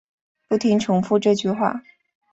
[0.47, 1.83] 不停重复这句话